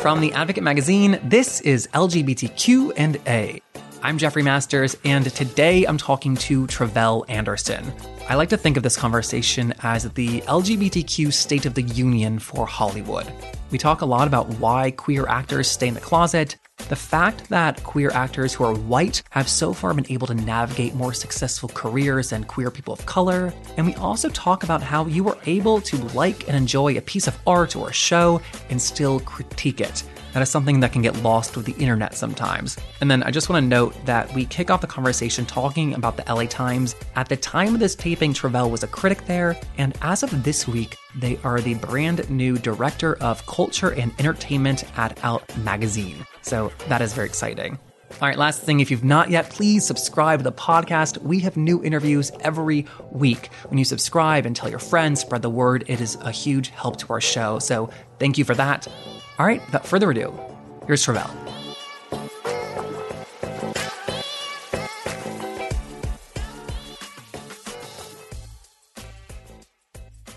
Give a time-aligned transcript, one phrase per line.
[0.00, 3.60] From the Advocate magazine, this is LGBTQ and A.
[4.00, 7.92] I'm Jeffrey Masters, and today I'm talking to Tre'vell Anderson.
[8.28, 12.64] I like to think of this conversation as the LGBTQ State of the Union for
[12.64, 13.26] Hollywood.
[13.72, 16.56] We talk a lot about why queer actors stay in the closet,
[16.88, 20.94] the fact that queer actors who are white have so far been able to navigate
[20.94, 25.28] more successful careers than queer people of color, and we also talk about how you
[25.28, 29.20] are able to like and enjoy a piece of art or a show and still
[29.20, 30.02] critique it.
[30.32, 32.76] That is something that can get lost with the internet sometimes.
[33.00, 36.16] And then I just want to note that we kick off the conversation talking about
[36.16, 36.94] the LA Times.
[37.16, 40.68] At the time of this taping, Tre'vell was a critic there, and as of this
[40.68, 46.26] week, they are the brand new director of culture and entertainment at Out Magazine.
[46.42, 47.78] So that is very exciting.
[48.20, 51.18] All right, last thing, if you've not yet, please subscribe to the podcast.
[51.18, 53.52] We have new interviews every week.
[53.68, 56.96] When you subscribe and tell your friends, spread the word, it is a huge help
[56.98, 57.58] to our show.
[57.58, 58.88] So thank you for that.
[59.38, 60.32] All right, without further ado,
[60.86, 61.30] here's Tre'vell.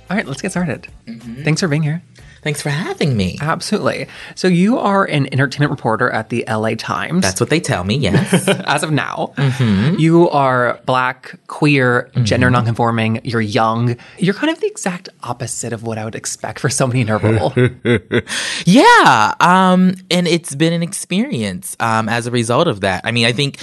[0.09, 0.87] All right, let's get started.
[1.07, 1.43] Mm-hmm.
[1.43, 2.03] Thanks for being here.
[2.41, 3.37] Thanks for having me.
[3.39, 4.07] Absolutely.
[4.35, 7.21] So you are an entertainment reporter at the LA Times.
[7.21, 8.47] That's what they tell me, yes.
[8.65, 9.33] As of now.
[9.37, 9.99] Mm-hmm.
[9.99, 12.23] You are black, queer, mm-hmm.
[12.23, 13.95] gender nonconforming, you're young.
[14.17, 17.17] You're kind of the exact opposite of what I would expect for somebody in her
[17.19, 17.53] role.
[18.65, 19.35] yeah.
[19.39, 23.01] Um, and it's been an experience um, as a result of that.
[23.05, 23.59] I mean, I think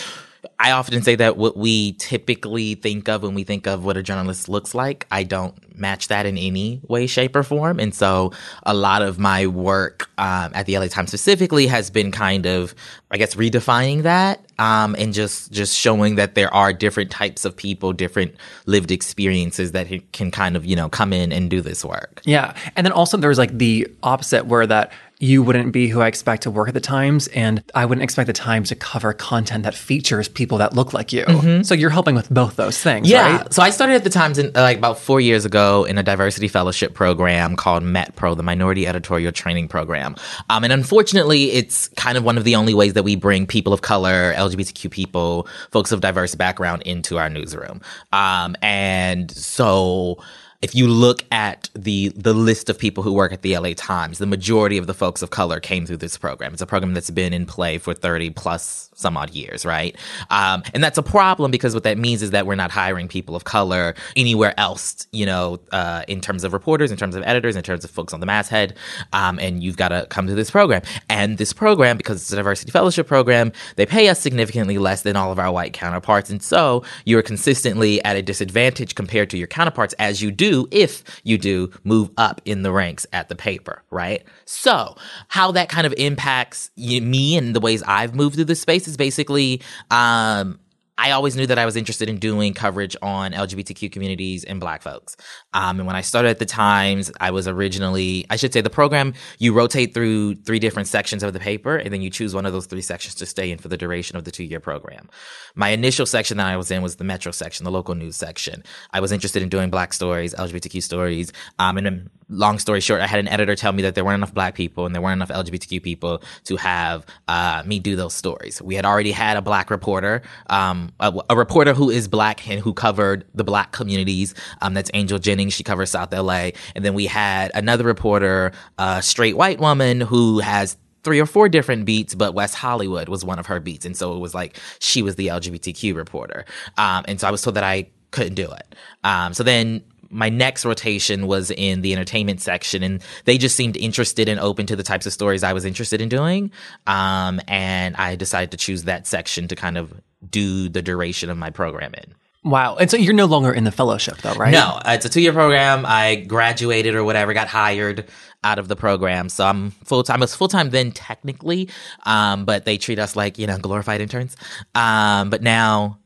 [0.58, 4.03] I often say that what we typically think of when we think of what a
[4.03, 7.78] journalist looks like, I don't match that in any way, shape, or form.
[7.80, 8.33] And so
[8.64, 12.75] a lot of my work um, at the LA Times specifically has been kind of,
[13.11, 17.56] I guess, redefining that um, and just just showing that there are different types of
[17.56, 18.34] people, different
[18.67, 22.20] lived experiences that can kind of you know come in and do this work.
[22.25, 26.06] Yeah, and then also there's like the opposite where that you wouldn't be who I
[26.06, 29.64] expect to work at the Times, and I wouldn't expect the Times to cover content
[29.64, 31.24] that features people that look like you.
[31.24, 31.62] Mm-hmm.
[31.62, 33.39] So you're helping with both those things, yeah.
[33.39, 33.52] Right?
[33.52, 36.46] So I started at the Times in, like about four years ago in a diversity
[36.46, 40.14] fellowship program called METPRO, the Minority Editorial Training Program.
[40.51, 43.73] Um, and unfortunately, it's kind of one of the only ways that we bring people
[43.73, 47.80] of color, LGBTQ people, folks of diverse background into our newsroom.
[48.12, 50.23] Um, and so
[50.61, 54.19] if you look at the the list of people who work at the LA Times,
[54.19, 56.52] the majority of the folks of color came through this program.
[56.52, 59.97] It's a program that's been in play for 30 plus some odd years, right?
[60.30, 63.36] Um, and that's a problem because what that means is that we're not hiring people
[63.36, 67.55] of color anywhere else, you know, uh, in terms of reporters, in terms of editors,
[67.55, 68.77] in terms of folks on the masthead.
[69.13, 70.83] Um, and you've got to come to this program.
[71.08, 75.14] And this program, because it's a diversity fellowship program, they pay us significantly less than
[75.14, 76.29] all of our white counterparts.
[76.30, 80.69] And so you're consistently at a disadvantage compared to your counterparts as you do do
[80.70, 84.23] if you do move up in the ranks at the paper, right?
[84.45, 84.97] So,
[85.29, 88.97] how that kind of impacts me and the ways I've moved through this space is
[88.97, 90.59] basically um,
[90.98, 94.83] I always knew that I was interested in doing coverage on LGBTQ communities and black
[94.83, 95.17] folks.
[95.55, 98.69] Um, and when I started at the Times, I was originally, I should say the
[98.69, 102.47] program, you rotate through three different sections of the paper and then you choose one
[102.47, 105.09] of those three sections to stay in for the duration of the two year program.
[105.55, 108.65] My initial section that I was in was the Metro section, the local news section.
[108.92, 111.33] I was interested in doing black stories, LGBTQ stories.
[111.61, 114.34] Um, and long story short, I had an editor tell me that there weren't enough
[114.34, 118.61] black people and there weren't enough LGBTQ people to have, uh, me do those stories.
[118.61, 122.61] We had already had a black reporter, um, a, a, reporter who is black and
[122.61, 124.34] who covered the black communities.
[124.61, 125.55] Um, that's Angel Jennings.
[125.55, 126.50] She covers South LA.
[126.74, 131.49] And then we had another reporter, a straight white woman who has three or four
[131.49, 133.87] different beats, but West Hollywood was one of her beats.
[133.87, 136.44] And so it was like she was the LGBTQ reporter.
[136.76, 138.75] Um, and so I was told that I couldn't do it.
[139.05, 143.76] Um, so then my next rotation was in the entertainment section and they just seemed
[143.76, 146.50] interested and open to the types of stories I was interested in doing.
[146.87, 149.93] Um, and I decided to choose that section to kind of
[150.29, 152.14] do the duration of my program in.
[152.44, 152.76] Wow.
[152.76, 154.52] And so you're no longer in the fellowship though, right?
[154.52, 155.85] No, it's a two year program.
[155.87, 158.09] I graduated or whatever, got hired
[158.44, 159.29] out of the program.
[159.29, 160.21] So I'm full time.
[160.21, 161.69] I was full time then technically,
[162.05, 164.37] um, but they treat us like, you know, glorified interns.
[164.75, 165.99] Um, but now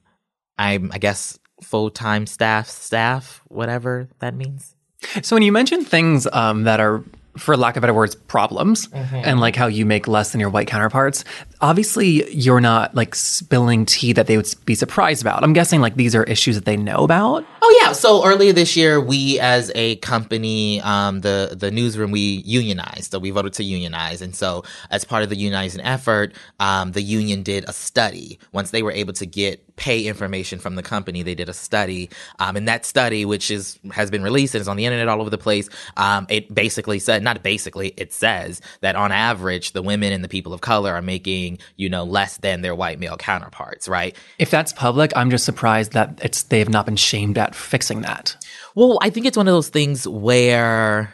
[0.58, 4.74] I'm, I guess, full time staff, staff, whatever that means.
[5.22, 7.02] So when you mention things um, that are
[7.36, 9.16] for lack of better words, problems mm-hmm.
[9.16, 11.24] and like how you make less than your white counterparts.
[11.60, 15.42] Obviously, you're not like spilling tea that they would be surprised about.
[15.42, 17.46] I'm guessing like these are issues that they know about.
[17.62, 17.92] Oh yeah.
[17.92, 23.12] So earlier this year, we as a company, um, the the newsroom, we unionized.
[23.12, 27.02] So we voted to unionize, and so as part of the unionizing effort, um, the
[27.02, 31.24] union did a study once they were able to get pay information from the company.
[31.24, 32.08] They did a study,
[32.38, 35.20] um, and that study, which is has been released and is on the internet all
[35.20, 39.82] over the place, um, it basically said, not basically, it says that on average, the
[39.82, 43.16] women and the people of color are making, you know, less than their white male
[43.16, 44.14] counterparts, right?
[44.38, 48.02] If that's public, I'm just surprised that it's they have not been shamed at fixing
[48.02, 48.36] that.
[48.76, 51.12] Well, I think it's one of those things where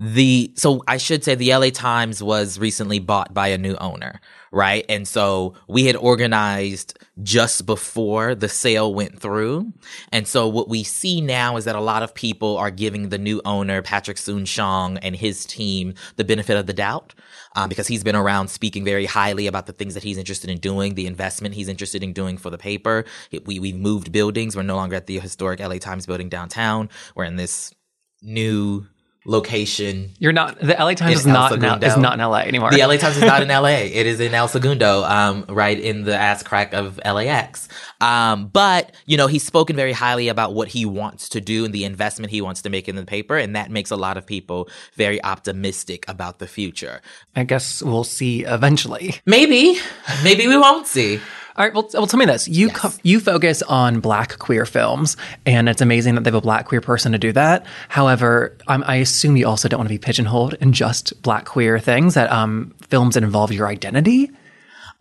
[0.00, 4.18] the so I should say the LA Times was recently bought by a new owner,
[4.50, 4.82] right?
[4.88, 9.70] And so we had organized just before the sale went through.
[10.10, 13.18] And so what we see now is that a lot of people are giving the
[13.18, 17.14] new owner, Patrick Soon-Shiong and his team the benefit of the doubt.
[17.56, 20.58] Um, because he's been around speaking very highly about the things that he's interested in
[20.58, 23.04] doing, the investment he's interested in doing for the paper.
[23.32, 24.54] It, we, we've moved buildings.
[24.54, 26.88] We're no longer at the historic LA Times building downtown.
[27.16, 27.74] We're in this
[28.22, 28.86] new
[29.30, 30.10] location.
[30.18, 32.70] You're not the LA Times is not in, is not in LA anymore.
[32.72, 33.86] The LA Times is not in LA.
[33.86, 37.68] It is in El Segundo, um, right in the ass crack of LAX.
[38.00, 41.72] Um, but you know, he's spoken very highly about what he wants to do and
[41.72, 44.26] the investment he wants to make in the paper, and that makes a lot of
[44.26, 47.00] people very optimistic about the future.
[47.36, 49.14] I guess we'll see eventually.
[49.26, 49.78] Maybe,
[50.24, 51.20] maybe we won't see.
[51.60, 52.48] All right, well, well tell me this.
[52.48, 52.76] You yes.
[52.78, 56.64] co- you focus on black queer films, and it's amazing that they have a black
[56.64, 57.66] queer person to do that.
[57.90, 61.78] However, I'm, i assume you also don't want to be pigeonholed in just black queer
[61.78, 64.30] things, that um, films that involve your identity.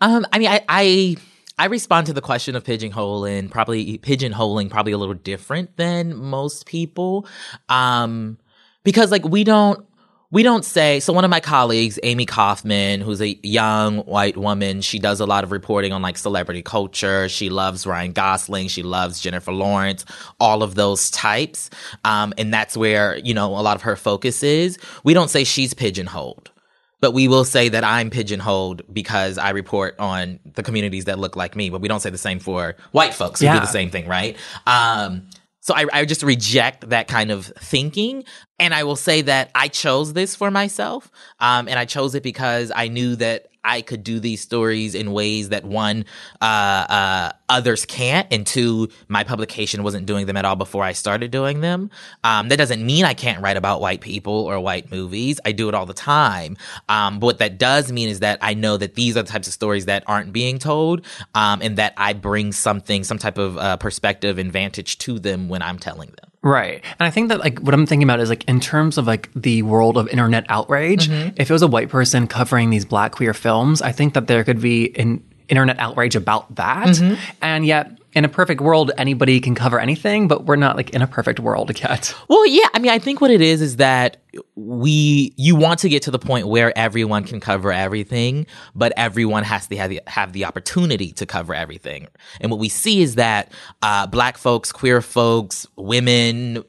[0.01, 1.15] Um, I mean, I, I
[1.57, 6.65] I respond to the question of pigeonholing probably pigeonholing probably a little different than most
[6.65, 7.25] people,
[7.69, 8.38] um,
[8.83, 9.88] because like we don't
[10.31, 14.81] we don't say so one of my colleagues amy kaufman who's a young white woman
[14.81, 18.84] she does a lot of reporting on like celebrity culture she loves ryan gosling she
[18.84, 20.06] loves jennifer lawrence
[20.40, 21.70] all of those types
[22.06, 25.44] um, and that's where you know a lot of her focus is we don't say
[25.44, 26.52] she's pigeonholed
[27.02, 31.38] but we will say that I'm pigeonholed because I report on the communities that look
[31.38, 33.54] like me, but we don't say the same for white folks who yeah.
[33.54, 34.36] do the same thing, right?
[34.68, 35.30] Um,
[35.61, 38.23] so I, I just reject that kind of thinking.
[38.59, 41.11] And I will say that I chose this for myself.
[41.39, 45.11] Um, and I chose it because I knew that I could do these stories in
[45.11, 46.06] ways that one,
[46.41, 50.94] uh, uh, others can't, and two, my publication wasn't doing them at all before I
[50.94, 51.89] started doing them.
[52.23, 55.39] Um, that doesn't mean I can't write about white people or white movies.
[55.45, 56.57] I do it all the time.
[56.88, 59.47] Um, but what that does mean is that I know that these are the types
[59.47, 63.57] of stories that aren't being told, um, and that I bring something, some type of
[63.57, 66.29] uh, perspective and vantage to them when I'm telling them.
[66.41, 66.83] Right.
[67.00, 69.30] And I think that like what I'm thinking about is like in terms of like
[69.33, 71.36] the world of internet outrage, mm-hmm.
[71.36, 74.44] if it was a white person covering these black queer films, I think that there
[74.44, 76.88] could be an internet outrage about that.
[76.88, 77.21] Mm-hmm.
[77.41, 81.01] And yet in a perfect world, anybody can cover anything, but we're not like in
[81.01, 82.13] a perfect world yet.
[82.29, 82.67] Well, yeah.
[82.73, 84.17] I mean, I think what it is is that
[84.56, 88.45] we, you want to get to the point where everyone can cover everything,
[88.75, 92.07] but everyone has to have the, have the opportunity to cover everything.
[92.39, 93.51] And what we see is that,
[93.81, 96.63] uh, black folks, queer folks, women,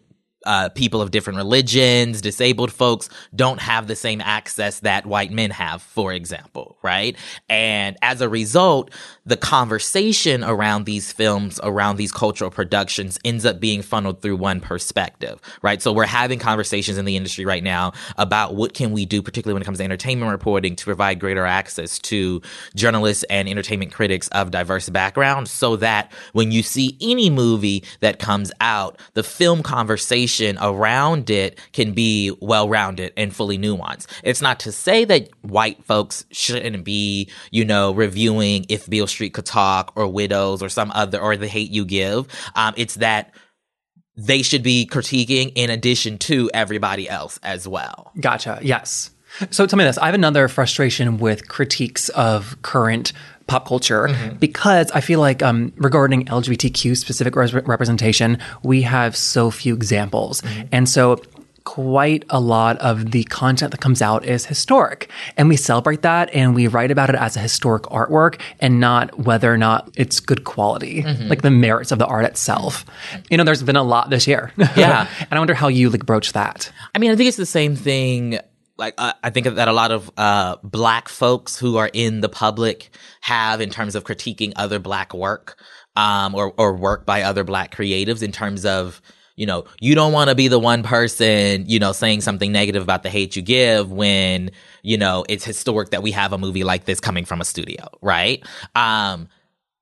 [0.47, 5.51] uh, people of different religions, disabled folks don't have the same access that white men
[5.51, 7.17] have, for example, right?
[7.49, 8.91] And as a result,
[9.27, 14.61] the conversation around these films, around these cultural productions ends up being funneled through one
[14.61, 15.83] perspective, right?
[15.83, 19.55] So we're having conversations in the industry right now about what can we do, particularly
[19.55, 22.41] when it comes to entertainment reporting to provide greater access to
[22.75, 28.19] journalists and entertainment critics of diverse backgrounds so that when you see any movie that
[28.19, 34.07] comes out, the film conversation conversation around it can be well rounded and fully nuanced.
[34.23, 39.35] It's not to say that white folks shouldn't be, you know, reviewing If Beale Street
[39.35, 42.27] Could Talk or Widows or some other, or The Hate You Give.
[42.55, 43.35] Um, it's that
[44.17, 48.13] they should be critiquing in addition to everybody else as well.
[48.21, 48.59] Gotcha.
[48.63, 49.11] Yes.
[49.51, 49.97] So tell me this.
[49.97, 53.13] I have another frustration with critiques of current
[53.51, 54.37] pop culture mm-hmm.
[54.37, 60.41] because I feel like um, regarding LGBTQ specific res- representation, we have so few examples.
[60.41, 60.69] Mm-hmm.
[60.71, 61.21] And so
[61.65, 65.11] quite a lot of the content that comes out is historic.
[65.37, 69.19] And we celebrate that and we write about it as a historic artwork and not
[69.19, 71.29] whether or not it's good quality, mm-hmm.
[71.29, 72.85] like the merits of the art itself.
[73.31, 74.53] You know, there's been a lot this year.
[74.77, 75.09] Yeah.
[75.19, 76.73] and I wonder how you like broach that.
[76.95, 78.39] I mean, I think it's the same thing
[78.81, 82.29] like uh, I think that a lot of uh, black folks who are in the
[82.29, 85.63] public have in terms of critiquing other black work
[85.95, 89.01] um, or or work by other black creatives in terms of
[89.37, 92.83] you know you don't want to be the one person you know saying something negative
[92.83, 94.51] about the hate you give when
[94.83, 97.87] you know it's historic that we have a movie like this coming from a studio
[98.03, 98.45] right
[98.75, 99.29] um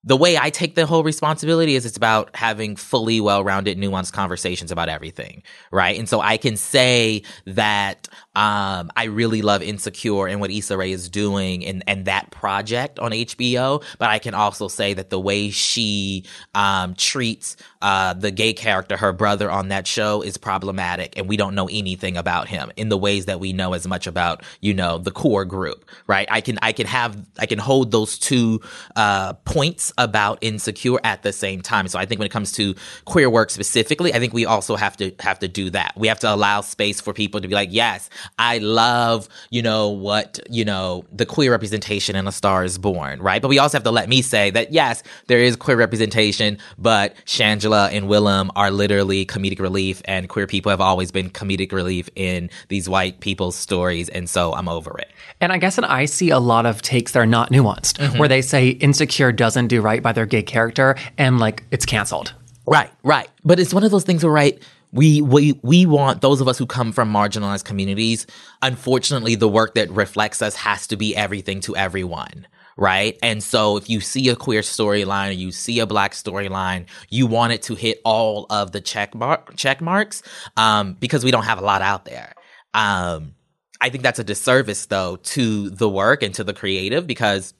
[0.04, 4.70] the way I take the whole responsibility is it's about having fully well-rounded, nuanced conversations
[4.70, 5.98] about everything, right?
[5.98, 8.08] And so I can say that
[8.38, 13.00] um, I really love Insecure and what Issa Rae is doing and, and that project
[13.00, 13.82] on HBO.
[13.98, 18.96] But I can also say that the way she um, treats uh, the gay character,
[18.96, 21.18] her brother on that show, is problematic.
[21.18, 24.06] And we don't know anything about him in the ways that we know as much
[24.06, 26.28] about, you know, the core group, right?
[26.30, 28.60] I can, I can have, I can hold those two
[28.94, 31.88] uh, points about Insecure at the same time.
[31.88, 34.96] So I think when it comes to queer work specifically, I think we also have
[34.98, 35.94] to have to do that.
[35.96, 39.88] We have to allow space for people to be like, yes, I love, you know,
[39.88, 43.40] what, you know, the queer representation in A Star is Born, right?
[43.40, 47.14] But we also have to let me say that, yes, there is queer representation, but
[47.26, 52.08] Shangela and Willam are literally comedic relief, and queer people have always been comedic relief
[52.16, 54.08] in these white people's stories.
[54.08, 55.10] And so I'm over it.
[55.40, 58.18] And I guess that I see a lot of takes that are not nuanced, mm-hmm.
[58.18, 62.34] where they say Insecure doesn't do right by their gay character, and like it's canceled.
[62.66, 63.28] Right, right.
[63.44, 66.58] But it's one of those things where, right, we we we want those of us
[66.58, 68.26] who come from marginalized communities
[68.62, 72.46] unfortunately the work that reflects us has to be everything to everyone
[72.80, 73.18] right?
[73.24, 77.26] And so if you see a queer storyline or you see a black storyline you
[77.26, 80.22] want it to hit all of the check mark check marks
[80.56, 82.32] um, because we don't have a lot out there.
[82.74, 83.34] Um,
[83.80, 87.54] i think that's a disservice though to the work and to the creative because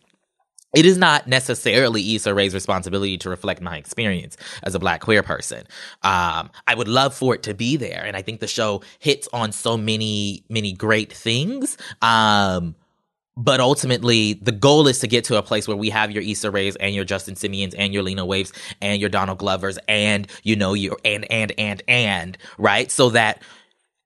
[0.75, 5.23] it is not necessarily Issa Rae's responsibility to reflect my experience as a black queer
[5.23, 5.65] person.
[6.03, 8.05] Um, I would love for it to be there.
[8.05, 11.79] And I think the show hits on so many, many great things.
[12.03, 12.75] Um,
[13.39, 16.51] but ultimately, the goal is to get to a place where we have your Issa
[16.51, 20.57] Raes and your Justin Simiens and your Lena Waithes and your Donald Glovers and, you
[20.57, 22.91] know, your and, and, and, and, right?
[22.91, 23.43] So that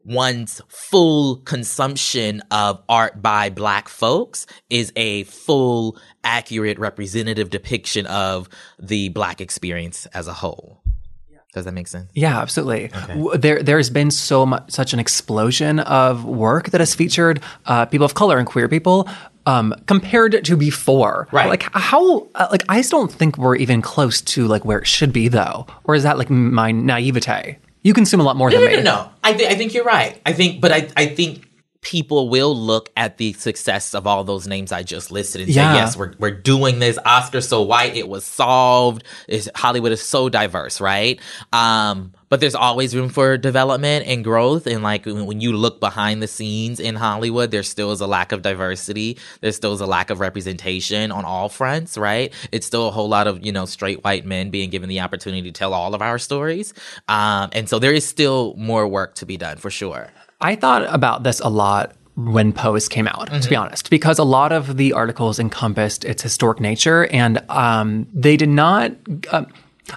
[0.04, 8.48] one's full consumption of art by black folks is a full, accurate, representative depiction of
[8.78, 10.82] the black experience as a whole.
[11.52, 12.10] Does that make sense?
[12.14, 12.86] Yeah, absolutely.
[12.86, 13.38] Okay.
[13.38, 18.06] There, there's been so much, such an explosion of work that has featured uh, people
[18.06, 19.06] of color and queer people
[19.44, 21.28] um, compared to before.
[21.30, 21.50] Right.
[21.50, 24.86] Like how, uh, like I just don't think we're even close to like where it
[24.86, 25.66] should be though.
[25.84, 27.58] Or is that like my naivete?
[27.82, 28.82] You consume a lot more no, than no, me.
[28.82, 30.20] No, no, I, th- I think you're right.
[30.24, 31.48] I think, but I, I think
[31.82, 35.72] people will look at the success of all those names I just listed and yeah.
[35.72, 36.96] say, yes, we're, we're doing this.
[37.04, 37.96] Oscar so white.
[37.96, 39.04] It was solved.
[39.28, 41.20] It's, Hollywood is so diverse, right?
[41.52, 44.68] Um, but there's always room for development and growth.
[44.68, 48.30] And like when you look behind the scenes in Hollywood, there still is a lack
[48.30, 49.18] of diversity.
[49.40, 52.32] There still is a lack of representation on all fronts, right?
[52.52, 55.42] It's still a whole lot of, you know, straight white men being given the opportunity
[55.42, 56.72] to tell all of our stories.
[57.08, 60.08] Um, and so there is still more work to be done for sure.
[60.42, 63.40] I thought about this a lot when Pose came out, mm-hmm.
[63.40, 63.64] to be mm-hmm.
[63.64, 68.50] honest, because a lot of the articles encompassed its historic nature and um, they did
[68.50, 68.92] not.
[69.30, 69.44] Uh,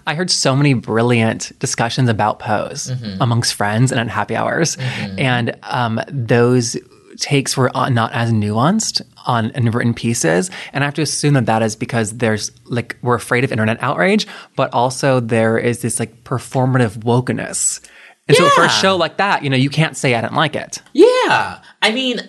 [0.08, 3.22] I heard so many brilliant discussions about Pose mm-hmm.
[3.22, 4.78] amongst friends and at happy hours.
[4.78, 5.20] Mm-hmm.
[5.20, 6.78] And um, those
[7.18, 11.46] takes were not as nuanced on in written pieces and i have to assume that
[11.46, 16.00] that is because there's like we're afraid of internet outrage but also there is this
[16.00, 17.80] like performative wokeness
[18.28, 18.48] and yeah.
[18.48, 20.82] so for a show like that, you know, you can't say I didn't like it.
[20.94, 21.62] Yeah.
[21.82, 22.20] I mean,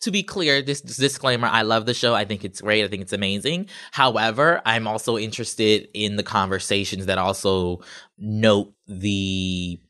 [0.00, 2.14] to be clear, this, this, disclaimer, I love the show.
[2.14, 2.84] I think it's great.
[2.84, 3.68] I think it's amazing.
[3.92, 7.80] However, I'm also interested in the conversations that also
[8.18, 9.80] note the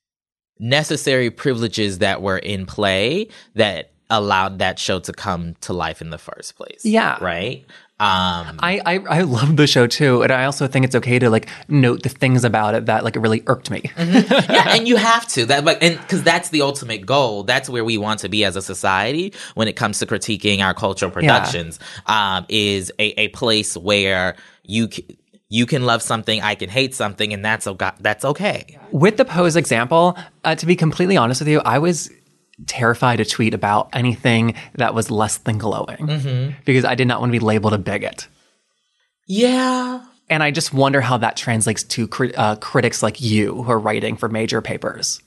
[0.59, 6.11] necessary privileges that were in play that allowed that show to come to life in
[6.11, 6.85] the first place.
[6.85, 7.19] Yeah.
[7.21, 7.67] Right?
[8.01, 11.31] Um, I, I, I love the show too, and I also think it's okay to
[11.31, 13.83] like note the things about it that like it really irked me.
[13.83, 14.53] mm-hmm.
[14.53, 17.45] Yeah, and you have to that like and because that's the ultimate goal.
[17.45, 20.75] That's where we want to be as a society when it comes to critiquing our
[20.75, 21.79] cultural productions.
[22.09, 22.37] Yeah.
[22.37, 24.91] Um, is a, a place where you.
[24.91, 25.19] C-
[25.51, 27.91] you can love something, I can hate something, and that's okay.
[28.01, 28.77] That's okay.
[28.91, 32.11] With the pose example, uh, to be completely honest with you, I was
[32.67, 36.53] terrified to tweet about anything that was less than glowing mm-hmm.
[36.65, 38.29] because I did not want to be labeled a bigot.
[39.27, 40.05] Yeah.
[40.31, 43.79] And I just wonder how that translates to cri- uh, critics like you who are
[43.79, 45.21] writing for major papers.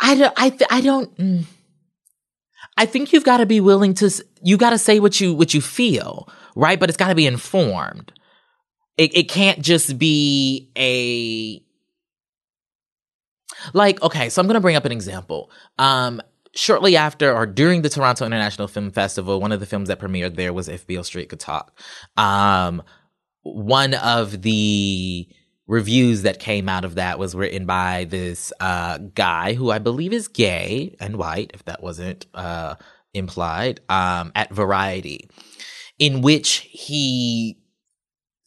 [0.00, 1.44] I don't, I, th- I don't, mm.
[2.76, 4.10] I think you've got to be willing to,
[4.42, 6.78] you got to say what you, what you feel, right?
[6.78, 8.12] But it's got to be informed.
[8.96, 11.62] It, it can't just be a,
[13.72, 15.50] like, okay, so I'm going to bring up an example.
[15.78, 16.20] Um,
[16.54, 20.36] shortly after or during the Toronto International Film Festival, one of the films that premiered
[20.36, 21.78] there was If Beale Street Could Talk.
[22.16, 22.82] Um,
[23.42, 25.28] one of the
[25.66, 30.12] reviews that came out of that was written by this uh, guy who I believe
[30.12, 32.74] is gay and white, if that wasn't uh,
[33.14, 35.28] implied, um, at Variety,
[35.98, 37.58] in which he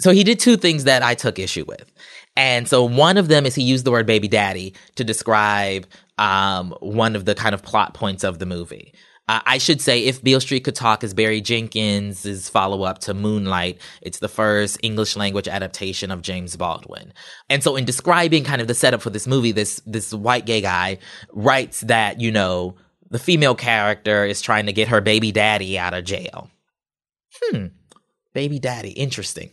[0.01, 1.90] so he did two things that I took issue with.
[2.35, 5.85] And so one of them is he used the word baby daddy to describe
[6.17, 8.93] um, one of the kind of plot points of the movie.
[9.27, 13.13] Uh, I should say, If Beale Street Could Talk is Barry Jenkins' follow up to
[13.13, 13.79] Moonlight.
[14.01, 17.13] It's the first English language adaptation of James Baldwin.
[17.49, 20.59] And so, in describing kind of the setup for this movie, this, this white gay
[20.59, 20.97] guy
[21.31, 22.75] writes that, you know,
[23.09, 26.49] the female character is trying to get her baby daddy out of jail.
[27.41, 27.67] Hmm,
[28.33, 29.51] baby daddy, interesting.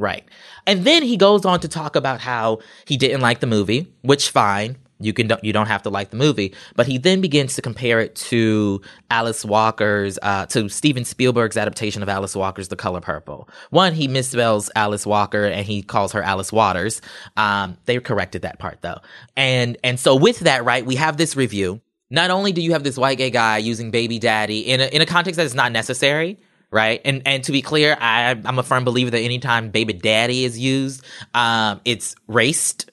[0.00, 0.24] Right.
[0.66, 4.30] And then he goes on to talk about how he didn't like the movie, which
[4.30, 4.78] fine.
[5.02, 8.00] You can you don't have to like the movie, but he then begins to compare
[8.00, 13.48] it to Alice Walker's uh, to Steven Spielberg's adaptation of Alice Walker's The Color Purple.
[13.70, 17.00] One, he misspells Alice Walker and he calls her Alice Waters.
[17.38, 19.00] Um, they corrected that part though,
[19.38, 21.80] and and so with that, right, we have this review.
[22.10, 25.00] Not only do you have this white gay guy using baby daddy in a, in
[25.00, 26.38] a context that is not necessary,
[26.70, 27.00] right?
[27.04, 30.58] And and to be clear, I I'm a firm believer that anytime baby daddy is
[30.58, 32.90] used, um, it's raced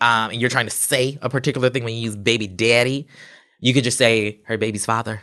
[0.00, 3.06] um, and you're trying to say a particular thing when you use baby daddy,
[3.60, 5.22] you could just say her baby's father,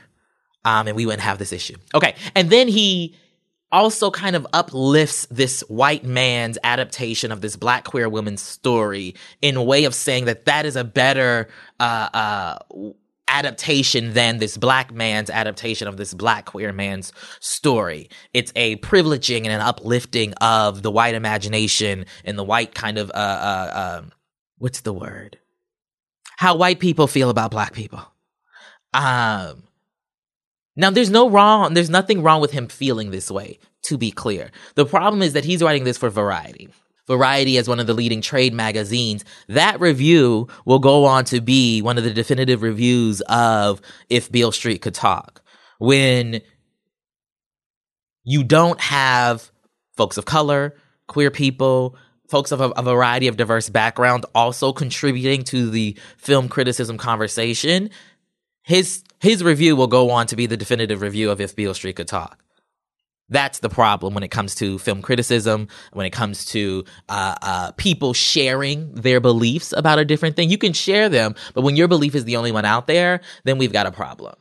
[0.66, 1.76] um, and we wouldn't have this issue.
[1.94, 3.16] Okay, and then he
[3.72, 9.56] also kind of uplifts this white man's adaptation of this black queer woman's story in
[9.56, 11.48] a way of saying that that is a better
[11.80, 12.58] uh, uh,
[13.34, 18.10] adaptation than this black man's adaptation of this black queer man's story.
[18.34, 23.10] It's a privileging and an uplifting of the white imagination and the white kind of
[23.10, 24.12] uh, uh, um,
[24.60, 25.40] what's the word?
[26.38, 28.02] How white people feel about black people.
[28.94, 29.64] Um,
[30.76, 34.52] now there's no wrong, there's nothing wrong with him feeling this way, to be clear.
[34.76, 36.70] The problem is that he's writing this for Variety.
[37.08, 39.26] Variety as one of the leading trade magazines.
[39.50, 44.54] That review will go on to be one of the definitive reviews of If Beale
[44.54, 45.42] Street Could Talk.
[45.80, 46.42] When
[48.24, 49.52] you don't have
[49.98, 50.76] folks of color,
[51.08, 51.98] queer people,
[52.30, 57.90] folks of a, a, variety of diverse background also contributing to the film criticism conversation,
[58.64, 61.96] his his review will go on to be the definitive review of If Beale Street
[61.96, 62.43] Could Talk.
[63.30, 67.72] That's the problem when it comes to film criticism, when it comes to uh, uh,
[67.78, 70.50] people sharing their beliefs about a different thing.
[70.50, 73.58] You can share them, but when your belief is the only one out there, then
[73.58, 74.36] we've got a problem.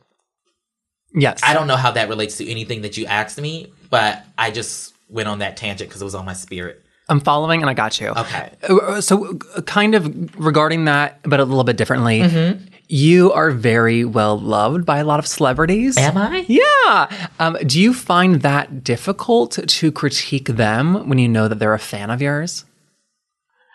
[1.15, 1.41] Yes.
[1.43, 4.93] I don't know how that relates to anything that you asked me, but I just
[5.09, 6.83] went on that tangent because it was on my spirit.
[7.09, 8.09] I'm following and I got you.
[8.09, 8.51] Okay.
[8.67, 12.65] Uh, so, uh, kind of regarding that, but a little bit differently, mm-hmm.
[12.87, 15.97] You are very well loved by a lot of celebrities.
[15.97, 16.45] Am I?
[16.47, 17.29] Yeah.
[17.39, 21.79] Um, do you find that difficult to critique them when you know that they're a
[21.79, 22.65] fan of yours?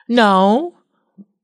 [0.09, 0.75] No.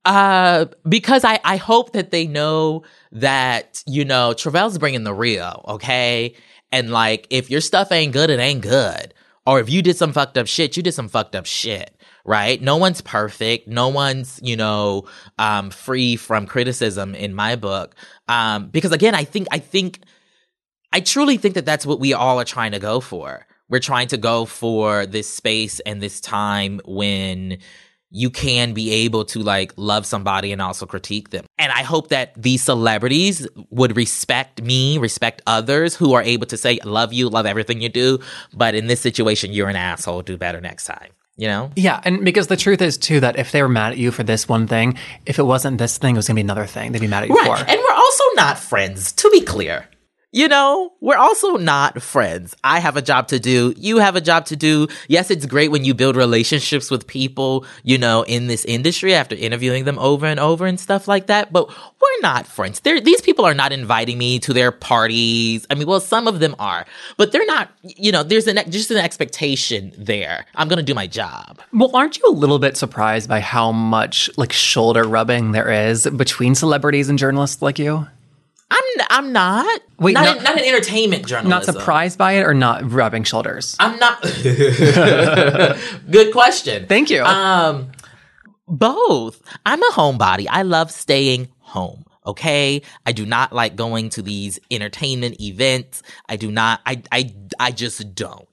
[0.05, 5.65] Uh, because I, I hope that they know that, you know, Tre'vell's bringing the real,
[5.67, 6.35] okay?
[6.71, 9.15] And like, if your stuff ain't good, it ain't good
[9.47, 11.95] or if you did some fucked up shit, you did some fucked up shit,
[12.25, 12.61] right?
[12.61, 13.69] No one's perfect.
[13.69, 15.05] No one's, you know,
[15.39, 17.95] um, free from criticism in my book.
[18.29, 20.01] Um, because again, I think, I think,
[20.93, 23.47] I truly think that that's what we all are trying to go for.
[23.69, 27.59] We're trying to go for this space and this time when
[28.11, 31.45] you can be able to like love somebody and also critique them.
[31.59, 36.57] And I hope that these celebrities would respect me, respect others who are able to
[36.57, 38.21] say, love you, love everything you do.
[38.55, 40.23] But in this situation, you're an asshole.
[40.23, 41.11] Do better next time.
[41.37, 41.71] You know?
[41.75, 42.01] Yeah.
[42.05, 44.49] And because the truth is, too, that if they were mad at you for this
[44.49, 47.01] one thing, if it wasn't this thing, it was going to be another thing they'd
[47.01, 47.47] be mad at you right.
[47.47, 47.71] for.
[47.71, 49.89] And we're also not friends, to be clear
[50.35, 52.57] you know, we're also not friends.
[52.65, 53.73] I have a job to do.
[53.77, 54.89] You have a job to do.
[55.07, 59.37] Yes, it's great when you build relationships with people, you know, in this industry after
[59.37, 61.53] interviewing them over and over and stuff like that.
[61.53, 62.81] But we're not friends.
[62.81, 65.69] They're, these people are not inviting me to their parties.
[65.71, 66.85] I mean, well, some of them are,
[67.17, 70.47] but they're not, you know, there's an, just an expectation there.
[70.57, 71.61] I'm going to do my job.
[71.73, 76.09] Well, aren't you a little bit surprised by how much like shoulder rubbing there is
[76.09, 78.09] between celebrities and journalists like you?
[78.71, 79.81] I'm I'm not.
[79.99, 81.51] Wait, not, not, an, not entertainment journalism.
[81.51, 83.77] Not surprised by it or not rubbing shoulders?
[83.79, 84.23] I'm not.
[86.11, 86.87] Good question.
[86.87, 87.23] Thank you.
[87.23, 87.93] Um,
[88.67, 89.43] both.
[89.65, 90.47] I'm a homebody.
[90.49, 92.05] I love staying home.
[92.27, 92.83] Okay.
[93.05, 96.03] I do not like going to these entertainment events.
[96.29, 96.81] I do not.
[96.87, 98.49] I I I just don't.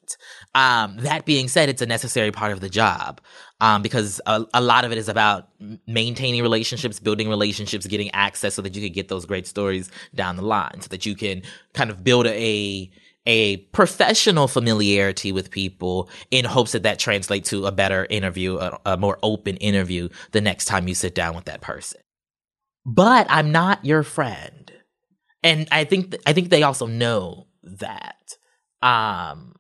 [0.54, 3.22] Um, that being said, it's a necessary part of the job
[3.62, 5.48] um, because a, a, lot of it is about
[5.88, 10.36] maintaining relationships, building relationships, getting access so that you can get those great stories down
[10.36, 12.92] the line, so that you can kind of build a
[13.28, 18.80] a professional familiarity with people in hopes that that translates to a better interview, a,
[18.86, 22.02] a more open interview the next time you sit down with that person.
[22.84, 24.72] But I'm not your friend,
[25.44, 28.36] and I think th- I think they also know that.
[28.82, 29.54] Um,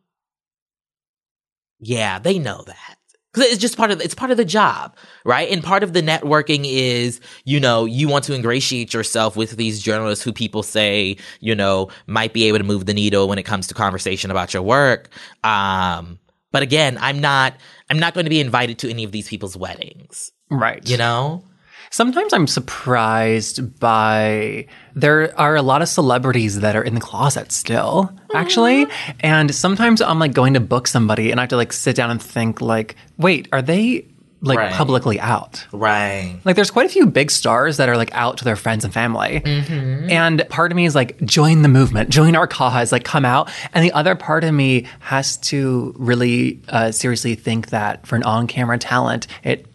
[1.81, 2.95] yeah, they know that.
[3.33, 5.49] Cause it's just part of, it's part of the job, right?
[5.49, 9.81] And part of the networking is, you know, you want to ingratiate yourself with these
[9.81, 13.43] journalists who people say, you know, might be able to move the needle when it
[13.43, 15.09] comes to conversation about your work.
[15.45, 16.19] Um,
[16.51, 17.53] but again, I'm not,
[17.89, 20.85] I'm not going to be invited to any of these people's weddings, Right.
[20.89, 21.45] you know?
[21.93, 27.51] Sometimes I'm surprised by there are a lot of celebrities that are in the closet
[27.51, 28.87] still, actually.
[29.19, 32.09] And sometimes I'm like going to book somebody and I have to like sit down
[32.09, 34.07] and think like, wait, are they
[34.43, 34.71] like Right.
[34.71, 35.67] publicly out?
[35.73, 36.39] Right.
[36.45, 38.93] Like there's quite a few big stars that are like out to their friends and
[38.93, 39.41] family.
[39.45, 43.51] And part of me is like, join the movement, join our cause, like come out.
[43.73, 48.23] And the other part of me has to really uh, seriously think that for an
[48.23, 49.67] on-camera talent, it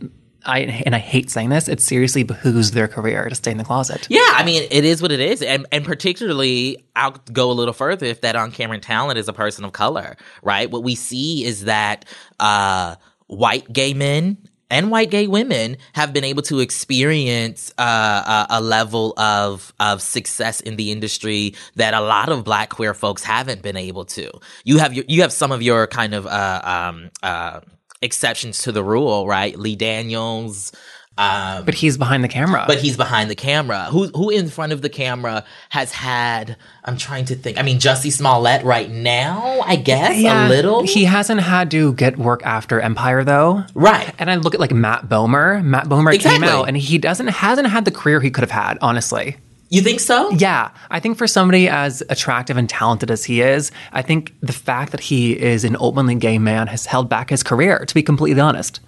[0.46, 3.64] I and I hate saying this, it seriously behooves their career to stay in the
[3.64, 4.06] closet.
[4.08, 5.42] Yeah, I mean, it is what it is.
[5.42, 9.32] And, and particularly, I'll go a little further if that on camera talent is a
[9.32, 10.70] person of color, right?
[10.70, 12.04] What we see is that
[12.40, 14.38] uh, white gay men
[14.70, 20.02] and white gay women have been able to experience uh, a, a level of of
[20.02, 24.30] success in the industry that a lot of black queer folks haven't been able to.
[24.64, 27.60] You have your, you have some of your kind of uh, um, uh,
[28.02, 29.58] exceptions to the rule, right?
[29.58, 30.72] Lee Daniels.
[31.18, 32.64] Um, But he's behind the camera.
[32.66, 33.84] but he's behind the camera.
[33.84, 36.58] Who who in front of the camera has had?
[36.84, 37.56] I'm trying to think.
[37.58, 40.82] I mean, Jussie Smollett right now, I guess a little.
[40.82, 43.64] He hasn't had to get work after Empire though.
[43.72, 44.14] right.
[44.18, 45.64] And I look at like Matt Bomer.
[45.64, 46.40] Matt Bomer Exactly.
[46.40, 49.38] came out and he doesn't hasn't had the career he could have had, honestly.
[49.68, 50.30] You think so?
[50.30, 54.52] Yeah, I think for somebody as attractive and talented as he is, I think the
[54.52, 57.84] fact that he is an openly gay man has held back his career.
[57.84, 58.80] To be completely honest,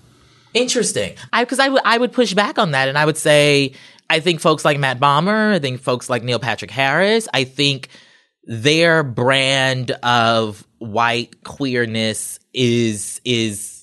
[0.55, 1.15] Interesting.
[1.37, 3.73] Because I would I would push back on that, and I would say
[4.11, 7.89] I think folks like Matt Bomer, I think folks like Neil Patrick Harris, I think
[8.45, 13.78] their brand of white queerness is is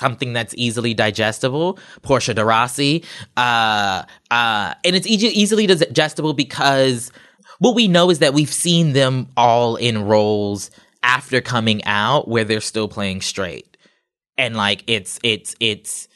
[0.00, 1.78] something that's easily digestible.
[2.02, 3.04] Portia de Rossi,
[3.36, 7.12] uh, uh, and it's easily digestible because
[7.60, 10.70] what we know is that we've seen them all in roles
[11.02, 13.76] after coming out where they're still playing straight
[14.36, 16.08] and like it's it's it's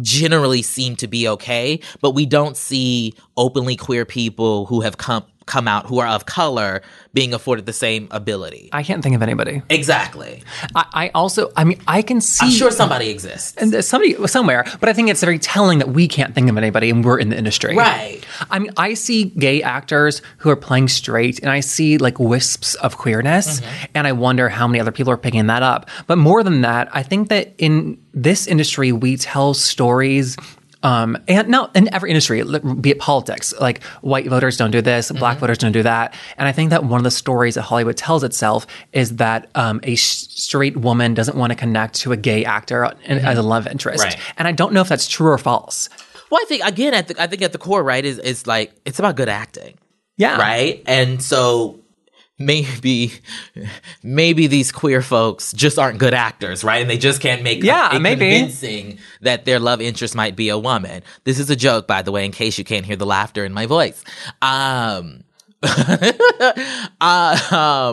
[0.00, 5.24] generally seem to be okay but we don't see openly queer people who have come
[5.52, 9.22] come out who are of color being afforded the same ability I can't think of
[9.22, 9.62] anybody.
[9.68, 10.42] exactly
[10.74, 12.46] I, I also, I mean, I can see.
[12.46, 15.90] i'm sure somebody exists and there's somebody somewhere, but I think it's very telling that
[15.90, 17.76] we can't think of anybody and we're in the industry.
[17.76, 22.18] right I mean, I see gay actors who are playing straight and I see like
[22.18, 23.84] wisps of queerness mm-hmm.
[23.94, 25.88] and I wonder how many other people are picking that up.
[26.06, 30.36] But more than that, I think that in this industry, we tell stories.
[30.82, 32.42] Um, and no, in every industry,
[32.80, 36.14] be it politics, like white voters don't do this, black voters don't do that.
[36.36, 39.80] And I think that one of the stories that Hollywood tells itself is that um,
[39.84, 43.42] a sh- straight woman doesn't want to connect to a gay actor in- as a
[43.42, 44.02] love interest.
[44.02, 44.16] Right.
[44.38, 45.88] And I don't know if that's true or false.
[46.30, 48.72] well i think again at the, i think at the core right is is like
[48.86, 49.74] it's about good acting
[50.16, 50.38] Yeah.
[50.38, 51.78] right and so
[52.46, 53.12] maybe
[54.02, 56.80] maybe these queer folks just aren't good actors right?
[56.82, 58.30] And they just can't make Yeah, it maybe.
[58.30, 61.02] convincing that their love interest might be a woman.
[61.24, 63.52] This is a joke by the way in case you can't hear the laughter in
[63.52, 64.02] my voice.
[64.42, 65.24] Um
[67.00, 67.38] uh,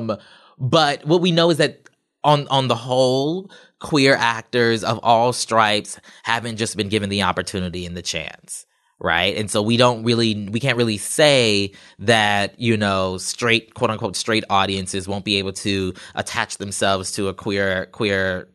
[0.08, 0.18] um
[0.58, 1.88] but what we know is that
[2.24, 7.86] on on the whole queer actors of all stripes haven't just been given the opportunity
[7.86, 8.66] and the chance
[9.00, 13.90] right and so we don't really we can't really say that you know straight quote
[13.90, 18.48] unquote straight audiences won't be able to attach themselves to a queer queer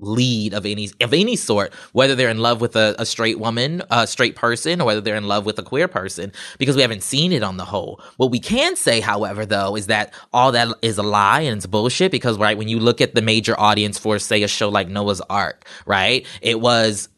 [0.00, 3.82] lead of any of any sort, whether they're in love with a, a straight woman,
[3.90, 7.02] a straight person, or whether they're in love with a queer person, because we haven't
[7.02, 8.00] seen it on the whole.
[8.16, 11.66] What we can say, however, though, is that all that is a lie and it's
[11.66, 12.12] bullshit.
[12.12, 15.20] Because right when you look at the major audience for, say, a show like Noah's
[15.22, 17.08] Arc, right, it was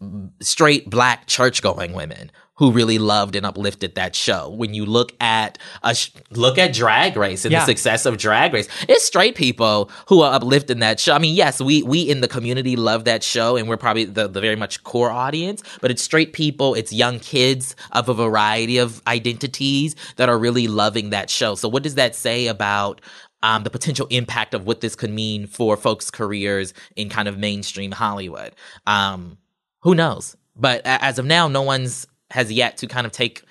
[0.40, 4.50] straight black church going women who really loved and uplifted that show.
[4.50, 7.60] When you look at a sh- look at Drag Race and Yeah.
[7.60, 11.14] the success of Drag Race, it's straight people who are uplifting that show.
[11.14, 14.28] I mean, yes, we we in the community love that show, and we're probably the,
[14.28, 15.62] the very much core audience.
[15.80, 20.68] But it's straight people, it's young kids of a variety of identities that are really
[20.68, 21.54] loving that show.
[21.54, 23.00] So, what does that say about?
[23.42, 27.38] Um, the potential impact of what this could mean for folks' careers in kind of
[27.38, 28.54] mainstream Hollywood.
[28.86, 29.38] Um,
[29.80, 30.36] who knows?
[30.56, 33.42] But as of now, no one's has yet to kind of take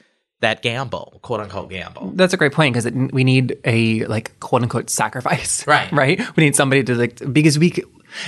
[0.41, 2.11] that gamble, quote unquote gamble.
[2.15, 5.91] That's a great point because we need a like quote unquote sacrifice, Right.
[5.91, 6.35] Right.
[6.37, 7.73] We need somebody to like because we.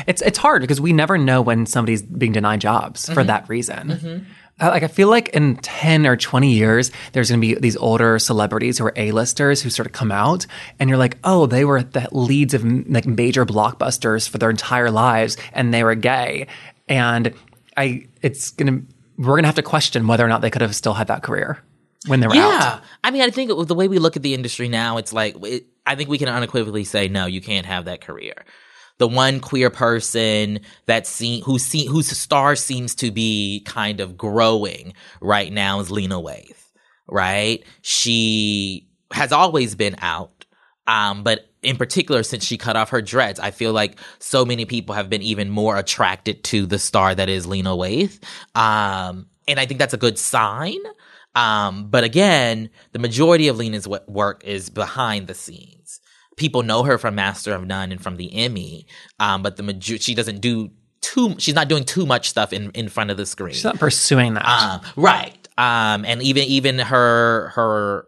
[0.05, 3.13] It's it's hard because we never know when somebody's being denied jobs Mm-hmm.
[3.15, 4.27] for that reason.
[4.59, 7.75] I- like I feel like in 10 or 20 years there's going to be these
[7.77, 10.45] older celebrities who are A-listers who sort of come out
[10.79, 14.51] and you're like, "Oh, they were the leads of m- like major blockbusters for their
[14.51, 16.45] entire lives and they were gay."
[16.87, 17.33] And
[17.75, 18.90] I it's going to
[19.21, 21.21] we're going to have to question whether or not they could have still had that
[21.21, 21.60] career
[22.07, 22.38] when they were out.
[22.38, 25.36] Yeah, I mean, I think the way we look at the industry now, it's like
[25.43, 28.34] it, I think we can unequivocally say no, you can't have that career.
[28.97, 34.17] The one queer person that seen who see whose star seems to be kind of
[34.17, 36.57] growing right now is Lena Waithe.
[37.07, 40.45] Right, she has always been out,
[40.88, 44.65] um, but in particular since she cut off her dreads, I feel like so many
[44.65, 48.19] people have been even more attracted to the star that is Lena Waithe,
[48.56, 50.80] um, and I think that's a good sign.
[51.36, 56.02] Um, but again, the majority of Lena's w- work is behind the scenes.
[56.36, 58.86] People know her from Master of None and from the Emmy,
[59.19, 60.71] um, but the major- she doesn't do
[61.02, 61.36] too.
[61.38, 63.54] She's not doing too much stuff in, in front of the screen.
[63.54, 64.45] She's not pursuing that.
[64.45, 65.47] Um, right.
[65.58, 68.08] Um, and even even her her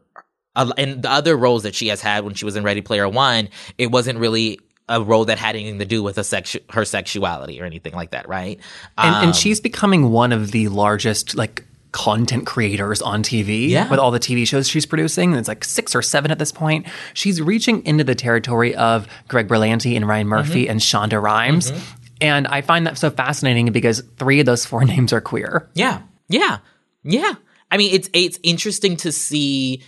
[0.55, 3.49] and the other roles that she has had when she was in Ready Player One,
[3.77, 7.61] it wasn't really a role that had anything to do with a sexu- her sexuality
[7.61, 8.59] or anything like that, right?
[8.97, 13.87] and, Um, and she's becoming one of the largest like content creators on TV Yeah.
[13.89, 15.33] with all the TV shows she's producing.
[15.35, 16.85] It's like six or seven at this point.
[17.13, 21.71] She's reaching into the territory of Greg Berlanti and Ryan Murphy and Shonda Rhimes.
[22.19, 25.69] And I find that so fascinating because three of those four names are queer.
[25.75, 26.57] Yeah, yeah,
[27.03, 27.33] yeah.
[27.71, 29.81] I mean, it's it's interesting to see.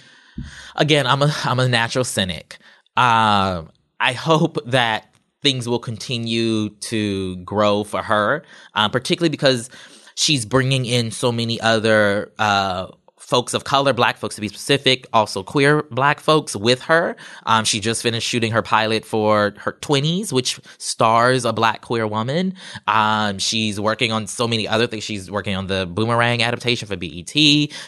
[0.76, 2.58] Again, I'm a I'm a natural cynic.
[2.98, 3.69] Um,
[4.00, 8.43] I hope that things will continue to grow for her,
[8.74, 9.69] um, particularly because
[10.15, 12.88] she's bringing in so many other uh,
[13.25, 17.15] folks of color, black folks to be specific, also queer black folks with her.
[17.45, 22.05] Um, she just finished shooting her pilot for her Twenties, which stars a black queer
[22.05, 22.53] woman.
[22.88, 25.03] Um, she's working on so many other things.
[25.03, 27.33] She's working on the Boomerang adaptation for BET.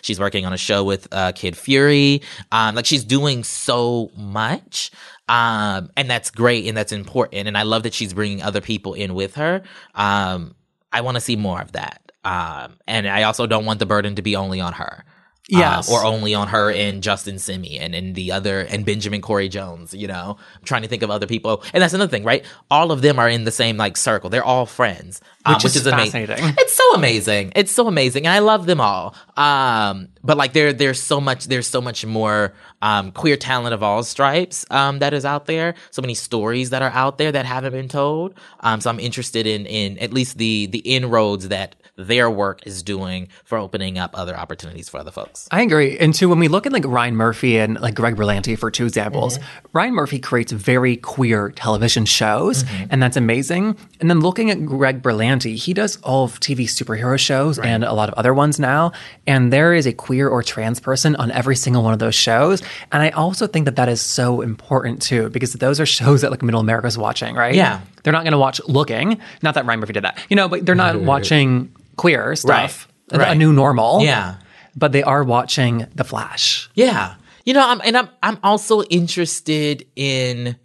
[0.01, 2.21] She's working on a show with uh, Kid Fury.
[2.51, 4.91] Um, like she's doing so much.
[5.29, 7.47] Um, and that's great and that's important.
[7.47, 9.61] And I love that she's bringing other people in with her.
[9.93, 10.55] Um,
[10.91, 12.01] I want to see more of that.
[12.23, 15.05] Um, and I also don't want the burden to be only on her.
[15.53, 15.89] Uh, Yes.
[15.89, 19.93] or only on her and Justin Simien and and the other and Benjamin Cory Jones.
[19.93, 22.43] You know, I'm trying to think of other people, and that's another thing, right?
[22.69, 24.29] All of them are in the same like circle.
[24.29, 26.27] They're all friends, um, Which is amazing.
[26.27, 26.53] fascinating.
[26.59, 27.53] It's so amazing.
[27.55, 29.15] It's so amazing, and I love them all.
[29.37, 31.45] Um, but like there, there's so much.
[31.45, 35.75] There's so much more um, queer talent of all stripes um, that is out there.
[35.91, 38.33] So many stories that are out there that haven't been told.
[38.59, 42.83] Um, so I'm interested in in at least the the inroads that their work is
[42.83, 45.47] doing for opening up other opportunities for other folks.
[45.51, 45.97] I agree.
[45.97, 48.85] And so when we look at like Ryan Murphy and like Greg Berlanti for two
[48.85, 49.67] examples, Mm-hmm.
[49.73, 52.85] Ryan Murphy creates very queer television shows, Mm-hmm.
[52.91, 53.75] and that's amazing.
[53.99, 57.93] And then looking at Greg Berlanti, he does all of TV superhero shows and a
[57.93, 58.91] lot of other ones now.
[59.25, 62.61] And there is a queer or trans person on every single one of those shows.
[62.91, 66.31] And I also think that that is so important too, because those are shows that
[66.31, 67.55] like middle America's watching, right?
[67.55, 67.81] Yeah.
[68.03, 69.19] They're not going to watch Looking.
[69.41, 72.87] Not that Ryan Murphy did that, you know, but they're not watching queer stuff.
[73.11, 73.21] Right.
[73.21, 74.35] A- A new normal Yeah.
[74.75, 76.69] but they are watching The Flash.
[76.75, 77.15] Yeah.
[77.45, 80.57] You know, I'm, and I'm I'm also interested in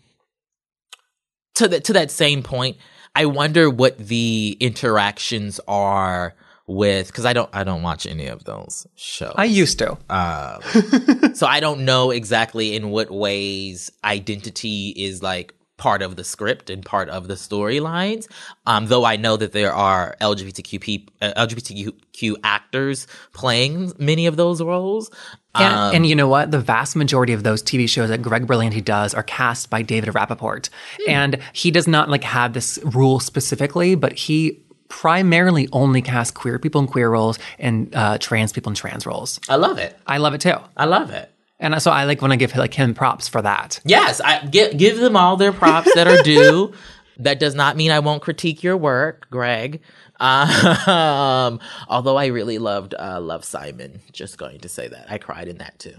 [1.55, 2.77] to that to that same point.
[3.14, 6.35] I wonder what the interactions are
[6.66, 9.35] with because I don't I don't watch any of those shows.
[9.37, 9.99] I used to.
[10.09, 10.61] Uh,
[11.35, 16.71] so I don't know exactly in what ways identity is like part of the script
[16.71, 18.29] and part of the storylines.
[18.66, 24.37] Um, though I know that there are LGBTQ people, uh, LGBTQ actors playing many of
[24.37, 25.11] those roles.
[25.57, 26.53] And, Um, and you know what?
[26.53, 30.11] The vast majority of those TV shows that Greg Berlanti does are cast by David
[30.14, 30.68] Rapaport.
[31.09, 36.61] And he does not like have this rule specifically, but he primarily only casts queer
[36.61, 39.40] people in queer roles and uh, trans people in trans roles.
[39.49, 39.99] I love it.
[40.07, 40.59] I love it too.
[40.77, 41.29] I love it.
[41.62, 43.81] And so I like when I give like him props for that.
[43.85, 46.75] Yes, I give give them all their props that are due.
[47.18, 49.81] that does not mean I won't critique your work, Greg.
[50.20, 54.01] Um, although I really loved uh, Love Simon.
[54.12, 55.94] Just going to say that I cried in that too.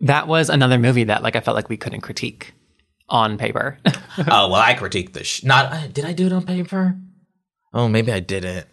[0.00, 2.52] That was another movie that like I felt like we couldn't critique
[3.08, 3.78] on paper.
[3.86, 3.92] oh
[4.26, 5.72] well, I critiqued the sh- not.
[5.72, 6.98] uh, Did I do it on paper?
[7.72, 8.66] Oh, maybe I didn't.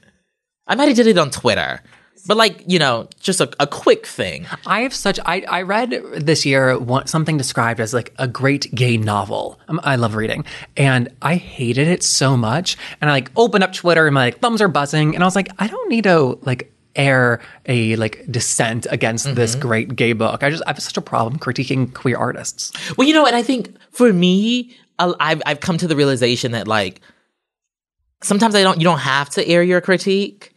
[0.67, 1.81] I might have did it on Twitter,
[2.27, 4.45] but like you know, just a, a quick thing.
[4.65, 5.19] I have such.
[5.25, 9.59] I, I read this year one, something described as like a great gay novel.
[9.67, 10.45] Um, I love reading,
[10.77, 12.77] and I hated it so much.
[12.99, 15.35] And I like opened up Twitter and my like thumbs are buzzing, and I was
[15.35, 20.43] like, I don't need to like air a like dissent against this great gay book.
[20.43, 22.71] I just I have such a problem critiquing queer artists.
[22.97, 26.67] Well, you know, and I think for me, I've I've come to the realization that
[26.67, 27.01] like
[28.21, 30.53] sometimes I don't you don't have to air your critique.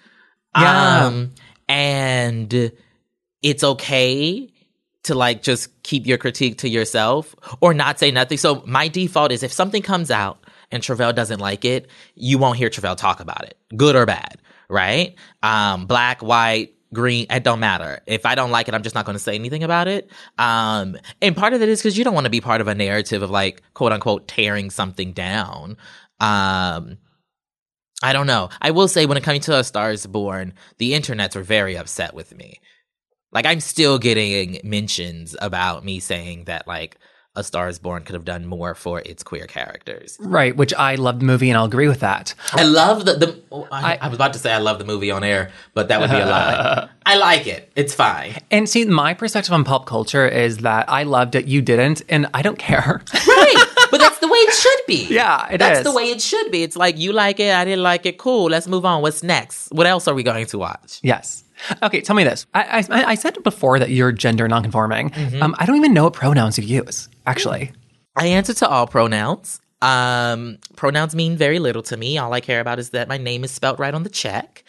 [0.57, 1.07] Yeah.
[1.07, 1.33] Um,
[1.69, 2.73] and
[3.43, 4.51] it's okay
[5.05, 8.39] to like just keep your critique to yourself or not say nothing.
[8.39, 12.57] So my default is if something comes out and Tre'vell doesn't like it, you won't
[12.57, 15.15] hear Tre'vell talk about it, good or bad, right?
[15.43, 18.01] Um, black, white, green, it don't matter.
[18.07, 20.11] If I don't like it, I'm just not going to say anything about it.
[20.39, 22.75] Um, and part of it is because you don't want to be part of a
[22.75, 25.77] narrative of like quote unquote tearing something down.
[26.21, 26.97] Um,
[28.05, 28.51] I don't know.
[28.61, 31.75] I will say when it comes to A Star is Born, the internets were very
[31.75, 32.61] upset with me.
[33.33, 36.99] Like I'm still getting mentions about me saying that like
[37.35, 40.19] a Star is Born could have done more for its queer characters.
[40.21, 42.35] Right, which I love the movie and I'll agree with that.
[42.53, 44.85] I love the, the oh, I, I, I, was about to say I love the
[44.85, 46.91] movie on air, but that would be a lie.
[47.07, 47.73] I like it.
[47.75, 48.37] It's fine.
[48.51, 52.27] And see, my perspective on pop culture is that I loved it, you didn't, and
[52.35, 53.03] I don't care.
[53.15, 53.65] right.
[53.91, 55.07] But that's the way it should be.
[55.15, 55.85] Yeah, it that's is.
[55.85, 56.63] the way it should be.
[56.63, 58.19] It's like you like it, I didn't like it.
[58.19, 58.51] Cool.
[58.51, 59.03] Let's move on.
[59.03, 59.69] What's next?
[59.71, 60.99] What else are we going to watch?
[61.03, 61.45] Yes.
[61.83, 62.47] Okay, tell me this.
[62.55, 65.11] I, I, I said before that you're gender nonconforming.
[65.11, 65.43] Mm-hmm.
[65.43, 67.73] Um, I don't even know what pronouns you use, actually.
[68.17, 69.61] I answer to all pronouns.
[69.83, 72.19] Um, pronouns mean very little to me.
[72.19, 74.65] All I care about is that my name is spelt right on the check.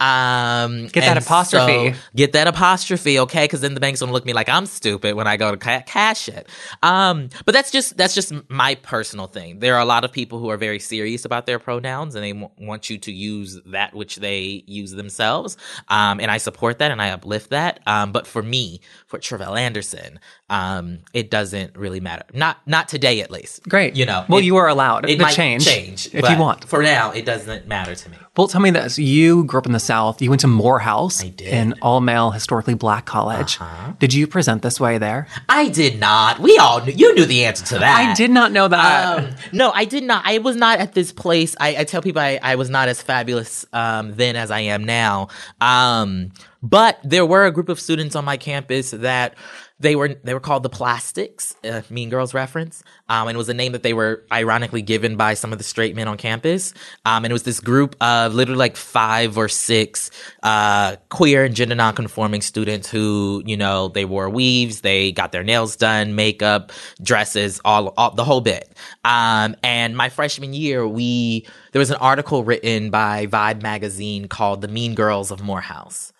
[0.00, 1.92] Um, get that apostrophe.
[1.92, 3.44] So get that apostrophe, okay?
[3.44, 5.56] Because then the bank's gonna look at me like I'm stupid when I go to
[5.56, 6.48] ca- cash it.
[6.82, 9.60] Um, but that's just that's just my personal thing.
[9.60, 12.32] There are a lot of people who are very serious about their pronouns and they
[12.32, 15.56] w- want you to use that which they use themselves.
[15.88, 17.80] Um, and I support that and I uplift that.
[17.86, 20.18] Um, but for me, for Tre'vell Anderson,
[20.50, 22.24] um, it doesn't really matter.
[22.34, 23.66] Not not today, at least.
[23.66, 23.96] Great.
[23.96, 24.26] You know.
[24.28, 25.08] Well, it, you are allowed.
[25.08, 26.66] It to change, change if you want.
[26.66, 28.16] For now, it doesn't matter to me.
[28.36, 30.20] Well, tell me this: you grew up in the South.
[30.20, 31.48] You went to Morehouse, I did.
[31.48, 33.58] an all-male, historically black college.
[33.58, 33.92] Uh-huh.
[33.98, 35.28] Did you present this way there?
[35.48, 36.40] I did not.
[36.40, 36.92] We all knew.
[36.92, 38.10] You knew the answer to that.
[38.10, 39.18] I did not know that.
[39.18, 40.24] Um, no, I did not.
[40.26, 41.56] I was not at this place.
[41.58, 44.84] I, I tell people I, I, was not as fabulous um, then as I am
[44.84, 45.28] now.
[45.60, 49.36] Um, but there were a group of students on my campus that
[49.84, 53.50] they were they were called the Plastics, uh, Mean Girls reference, um, and it was
[53.50, 56.72] a name that they were ironically given by some of the straight men on campus.
[57.04, 60.10] Um, and it was this group of literally like five or six
[60.42, 65.44] uh, queer and gender nonconforming students who, you know, they wore weaves, they got their
[65.44, 68.74] nails done, makeup, dresses, all, all the whole bit.
[69.04, 74.62] Um, and my freshman year, we there was an article written by Vibe magazine called
[74.62, 76.13] "The Mean Girls of Morehouse."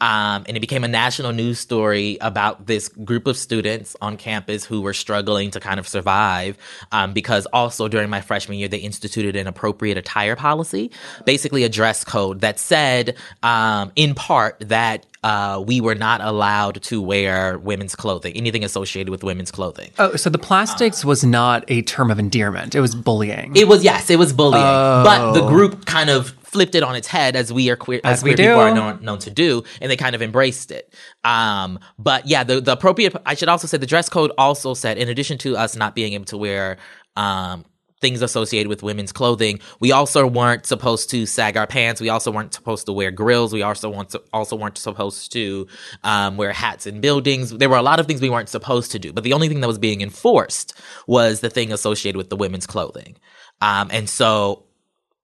[0.00, 4.64] Um, and it became a national news story about this group of students on campus
[4.64, 6.56] who were struggling to kind of survive.
[6.92, 10.90] Um, because also during my freshman year, they instituted an appropriate attire policy,
[11.24, 16.80] basically a dress code that said, um, in part, that uh, we were not allowed
[16.82, 19.90] to wear women's clothing, anything associated with women's clothing.
[19.98, 23.56] Oh, so the plastics uh, was not a term of endearment; it was bullying.
[23.56, 24.64] It was yes, it was bullying.
[24.64, 25.02] Oh.
[25.04, 28.18] But the group kind of flipped it on its head as we are queer as,
[28.18, 30.94] as queer people are known, known, to do, and they kind of embraced it.
[31.24, 33.14] Um, but yeah, the the appropriate.
[33.26, 36.14] I should also say the dress code also said, in addition to us not being
[36.14, 36.78] able to wear
[37.16, 37.64] um,
[38.00, 39.60] things associated with women's clothing.
[39.80, 42.00] We also weren't supposed to sag our pants.
[42.00, 43.52] We also weren't supposed to wear grills.
[43.52, 45.66] We also want to, also weren't supposed to
[46.04, 47.50] um, wear hats in buildings.
[47.50, 49.60] There were a lot of things we weren't supposed to do, but the only thing
[49.60, 50.74] that was being enforced
[51.06, 53.16] was the thing associated with the women's clothing.
[53.60, 54.64] Um, and so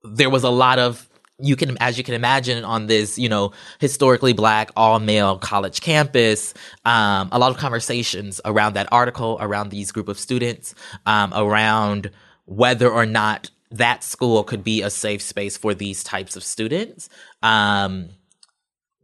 [0.03, 1.09] there was a lot of
[1.41, 5.81] you can as you can imagine on this you know historically black all male college
[5.81, 10.75] campus um, a lot of conversations around that article around these group of students
[11.07, 12.11] um, around
[12.45, 17.09] whether or not that school could be a safe space for these types of students.
[17.43, 18.11] Um,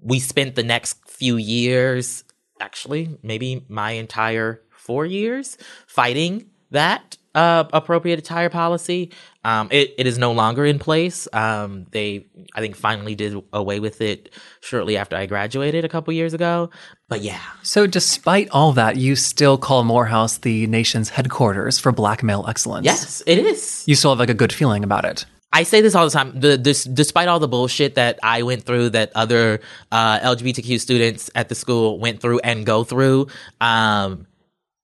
[0.00, 2.24] we spent the next few years,
[2.60, 9.12] actually, maybe my entire four years, fighting that uh, appropriate attire policy.
[9.44, 11.28] Um, it, it is no longer in place.
[11.32, 16.12] Um, they, I think, finally did away with it shortly after I graduated a couple
[16.12, 16.70] years ago.
[17.08, 17.40] But yeah.
[17.62, 22.84] So, despite all that, you still call Morehouse the nation's headquarters for black male excellence.
[22.84, 23.84] Yes, it is.
[23.86, 25.24] You still have like a good feeling about it.
[25.52, 26.38] I say this all the time.
[26.38, 31.28] The, this, despite all the bullshit that I went through, that other uh, LGBTQ students
[31.34, 33.26] at the school went through and go through,
[33.60, 34.26] um,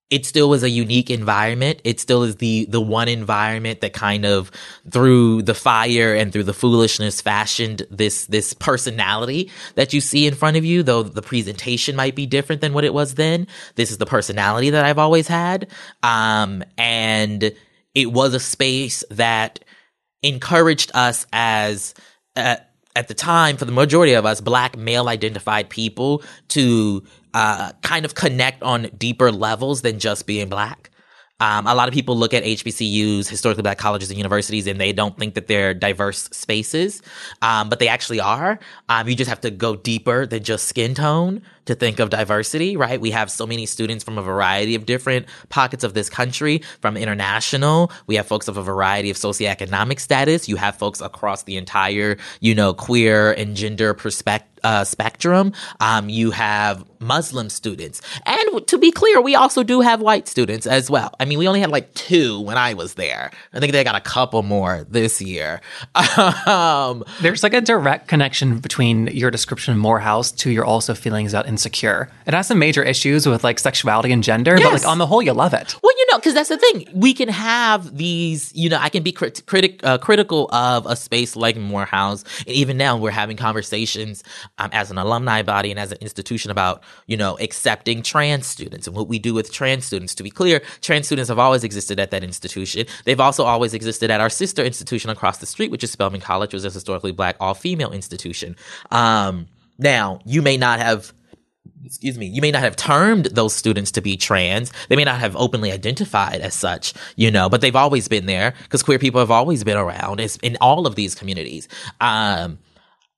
[0.09, 1.81] it still was a unique environment.
[1.83, 4.53] It still is the the one environment that kind of
[4.89, 10.35] through the fire and through the foolishness fashioned this this personality that you see in
[10.35, 13.49] front of you, though the presentation might be different than what it was then.
[13.75, 15.69] This is the personality that I've always had.
[16.05, 17.53] Um, and
[17.95, 19.65] it was a space that
[20.23, 21.95] encouraged us as
[22.37, 22.57] uh,
[22.97, 27.05] at the time, for the majority of us, black male identified people to
[27.35, 30.91] uh, kind of connect on deeper levels than just being black.
[31.39, 34.95] Um, a lot of people look at HBCUs, historically black colleges and universities, and they
[34.95, 37.03] don't think that they're diverse spaces,
[37.43, 38.59] um, but they actually are.
[38.89, 42.77] Um, you just have to go deeper than just skin tone to think of diversity,
[42.77, 43.01] right?
[43.01, 46.97] We have so many students from a variety of different pockets of this country, from
[46.97, 47.93] international.
[48.07, 50.49] We have folks of a variety of socioeconomic status.
[50.49, 54.51] You have folks across the entire, you know, queer and gender perspective.
[54.65, 55.53] Uh, spectrum.
[55.79, 58.03] Um, you have Muslim students.
[58.25, 61.15] And to be clear, we also do have white students as well.
[61.21, 63.31] I mean, we only had like two when I was there.
[63.53, 65.61] I think they got a couple more this year.
[66.47, 71.33] um, There's like a direct connection between your description of Morehouse to your also feelings
[71.33, 72.11] about insecure.
[72.27, 74.63] It has some major issues with like sexuality and gender, yes.
[74.63, 75.75] but like on the whole, you love it.
[75.83, 76.87] Well, you know, because that's the thing.
[76.93, 80.97] We can have these, you know, I can be crit- critic, uh, critical of a
[80.97, 82.25] space like Morehouse.
[82.41, 84.23] And even now, we're having conversations
[84.59, 88.87] um, as an alumni body and as an institution about, you know, accepting trans students
[88.87, 90.15] and what we do with trans students.
[90.17, 92.85] To be clear, trans students have always existed at that institution.
[93.07, 96.53] They've also always existed at our sister institution across the street, which is Spelman College,
[96.53, 98.57] which is a historically black all female institution.
[98.91, 99.49] Um,
[99.79, 101.13] now, you may not have
[101.85, 104.73] excuse me, you may not have termed those students to be trans.
[104.89, 108.55] They may not have openly identified as such, you know, but they've always been there
[108.63, 111.69] because queer people have always been around it's in all of these communities.
[112.01, 112.59] Um,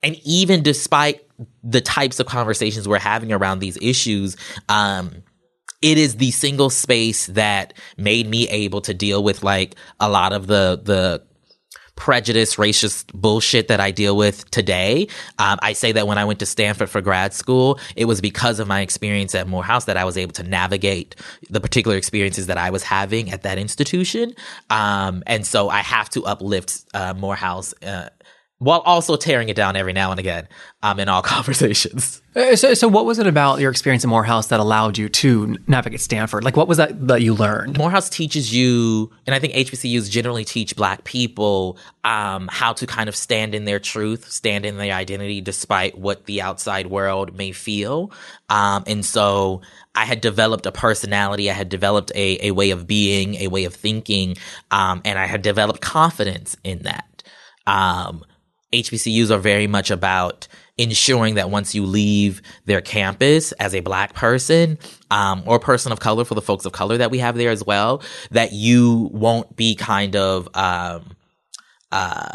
[0.03, 1.23] and even despite
[1.63, 4.37] the types of conversations we're having around these issues,
[4.69, 5.23] um,
[5.81, 10.33] it is the single space that made me able to deal with like a lot
[10.33, 11.28] of the the
[11.99, 15.09] prejudice, racist bullshit that I deal with today.
[15.39, 18.61] Um, I say that when I went to Stanford for grad school, it was because
[18.61, 21.17] of my experience at Morehouse that I was able to navigate
[21.51, 24.33] the particular experiences that I was having at that institution.
[24.71, 28.11] Um, and so I have to uplift uh, Morehouse uh,
[28.59, 30.49] while also tearing it down every now and again
[30.83, 32.21] um, in all conversations.
[32.35, 35.57] Uh, so, so what was it about your experience at Morehouse that allowed you to
[35.67, 36.45] navigate Stanford?
[36.45, 37.79] Like, what was that that you learned?
[37.79, 43.09] Morehouse teaches you, and I think HBCUs generally teach Black people um, how to kind
[43.09, 47.53] of stand in their truth, stand in their identity, despite what the outside world may
[47.53, 48.13] feel.
[48.49, 49.63] Um, and so,
[49.95, 53.65] I had developed a personality, I had developed a, a way of being, a way
[53.65, 54.37] of thinking,
[54.71, 57.23] um, and I had developed confidence in that.
[58.73, 60.47] HBCUs are very much about
[60.77, 64.79] ensuring that once you leave their campus as a black person
[65.11, 67.65] um, or person of color for the folks of color that we have there as
[67.65, 71.17] well, that you won't be kind of um,
[71.91, 72.31] uh,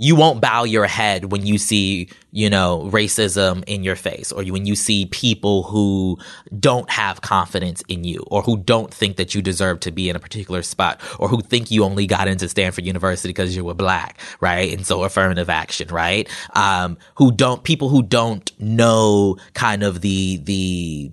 [0.00, 4.44] you won't bow your head when you see, you know, racism in your face or
[4.44, 6.16] when you see people who
[6.60, 10.14] don't have confidence in you or who don't think that you deserve to be in
[10.14, 13.74] a particular spot or who think you only got into Stanford University because you were
[13.74, 14.72] black, right?
[14.72, 16.28] And so affirmative action, right?
[16.54, 21.10] Um, who don't, people who don't know kind of the, the,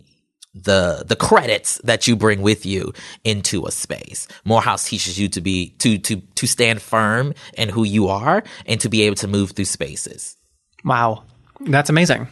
[0.56, 2.94] the the credits that you bring with you
[3.24, 4.28] into a space.
[4.46, 8.80] Morehouse teaches you to be to to to stand firm in who you are and
[8.82, 10.38] to be able to move through spaces.
[10.84, 11.24] Wow.
[11.60, 12.28] That's amazing.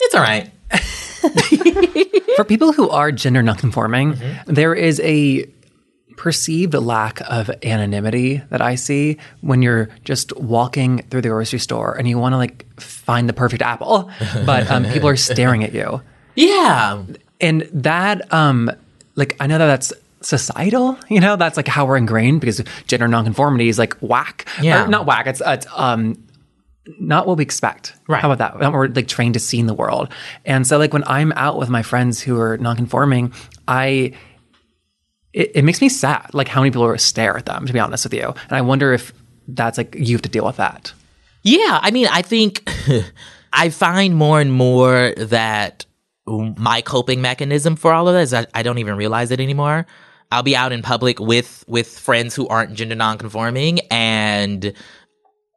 [0.00, 0.50] It's all right.
[2.36, 4.52] For people who are gender nonconforming, mm-hmm.
[4.52, 5.46] there is a
[6.16, 11.94] perceived lack of anonymity that I see when you're just walking through the grocery store
[11.94, 14.10] and you want to like find the perfect apple,
[14.46, 16.02] but um, people are staring at you.
[16.34, 17.04] Yeah
[17.40, 18.70] and that um
[19.14, 23.06] like i know that that's societal you know that's like how we're ingrained because gender
[23.06, 26.16] nonconformity is like whack yeah or not whack it's, it's um
[26.98, 27.94] not what we expect.
[28.08, 28.20] Right.
[28.20, 28.72] How about that?
[28.72, 30.08] We're like trained to see in the world.
[30.44, 33.32] And so like when I'm out with my friends who are nonconforming,
[33.66, 34.12] I
[35.32, 37.78] it, it, makes me sad like how many people are stare at them, to be
[37.78, 38.28] honest with you.
[38.48, 39.12] And I wonder if
[39.48, 40.92] that's like you have to deal with that.
[41.42, 41.78] Yeah.
[41.82, 42.68] I mean, I think
[43.52, 45.85] I find more and more that
[46.26, 48.32] my coping mechanism for all of this.
[48.32, 49.86] I, I don't even realize it anymore.
[50.32, 54.72] I'll be out in public with with friends who aren't gender nonconforming, and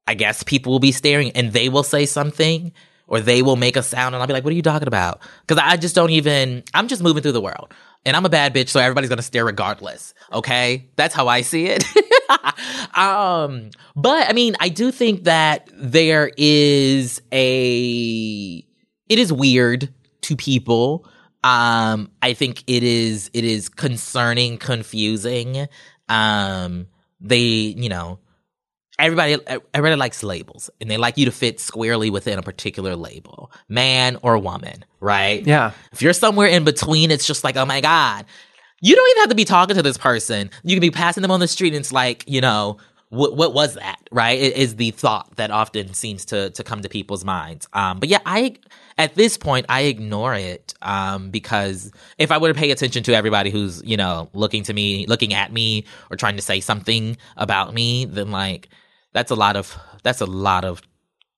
[0.07, 2.71] I guess people will be staring, and they will say something,
[3.07, 5.21] or they will make a sound, and I'll be like, "What are you talking about?"
[5.41, 6.63] Because I just don't even.
[6.73, 7.73] I'm just moving through the world,
[8.05, 10.13] and I'm a bad bitch, so everybody's gonna stare regardless.
[10.31, 11.83] Okay, that's how I see it.
[12.95, 18.63] um, but I mean, I do think that there is a.
[19.09, 19.91] It is weird
[20.21, 21.07] to people.
[21.43, 25.67] Um, I think it is it is concerning, confusing.
[26.09, 26.87] Um,
[27.21, 28.19] they, you know,
[28.99, 29.37] everybody
[29.73, 34.17] everybody likes labels and they like you to fit squarely within a particular label man
[34.21, 35.47] or woman right?
[35.47, 35.71] Yeah.
[35.93, 38.25] If you're somewhere in between it's just like oh my god.
[38.81, 40.51] You don't even have to be talking to this person.
[40.63, 42.77] You can be passing them on the street and it's like you know
[43.09, 44.37] what, what was that right?
[44.37, 47.67] Is the thought that often seems to to come to people's minds.
[47.73, 48.55] Um but yeah i
[48.99, 53.13] at this point i ignore it um because if i were to pay attention to
[53.15, 57.17] everybody who's you know looking to me looking at me or trying to say something
[57.37, 58.69] about me then like
[59.13, 60.81] that's a lot of that's a lot of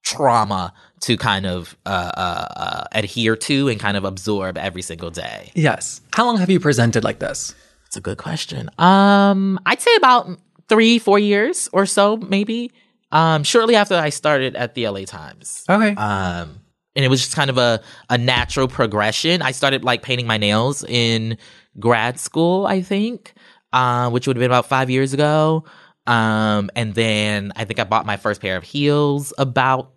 [0.03, 5.09] trauma to kind of uh, uh, uh, adhere to and kind of absorb every single
[5.11, 6.01] day Yes.
[6.13, 7.55] How long have you presented like this?
[7.85, 10.29] it's a good question um i'd say about
[10.69, 12.71] three four years or so maybe
[13.11, 15.93] um shortly after i started at the la times Okay.
[15.95, 16.57] um
[16.95, 20.37] and it was just kind of a, a natural progression i started like painting my
[20.37, 21.37] nails in
[21.79, 23.33] grad school i think
[23.73, 25.63] uh, which would have been about five years ago
[26.07, 29.91] um and then i think i bought my first pair of heels about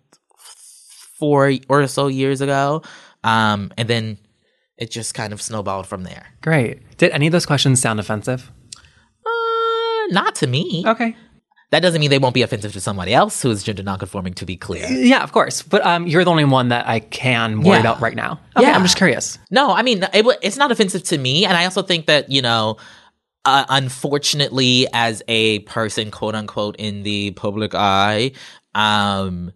[1.17, 2.81] four or so years ago
[3.23, 4.17] um and then
[4.77, 6.81] it just kind of snowballed from there Great.
[6.97, 8.51] Did any of those questions sound offensive?
[9.25, 11.15] uh, not to me Okay.
[11.71, 14.45] That doesn't mean they won't be offensive to somebody else who is gender nonconforming to
[14.45, 15.61] be clear Yeah, of course.
[15.63, 17.79] But um, you're the only one that I can worry Yeah.
[17.81, 18.39] about right now.
[18.55, 18.75] Okay, Yeah.
[18.75, 19.37] I'm just curious.
[19.51, 22.41] No, I mean it, it's not offensive to me, and I also think that you
[22.41, 22.77] know,
[23.45, 28.31] uh, unfortunately, as a person, quote unquote, in the public eye,
[28.73, 29.51] um,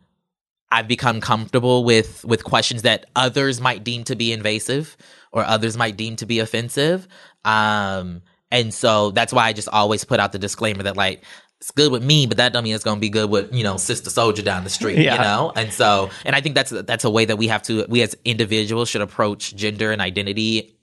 [0.72, 4.96] I've become comfortable with with questions that others might deem to be invasive
[5.32, 7.08] or others might deem to be offensive.
[7.46, 11.24] Um, and so that's why I just always put out the disclaimer that like.
[11.62, 13.76] It's good with me, but that don't mean it's gonna be good with you know
[13.76, 15.16] sister soldier down the street, Yeah.
[15.16, 15.52] you know.
[15.56, 18.16] And so, and I think that's that's a way that we have to we as
[18.24, 20.74] individuals should approach gender and identity